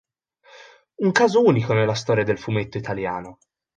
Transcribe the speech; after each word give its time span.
Un 1.05 1.11
caso 1.11 1.43
unico 1.43 1.73
nella 1.73 1.93
storia 1.93 2.23
del 2.23 2.39
fumetto 2.39 2.79
italiano. 2.79 3.37